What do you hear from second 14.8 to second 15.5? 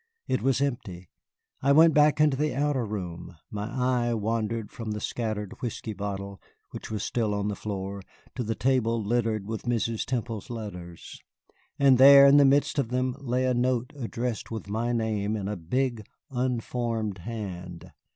name in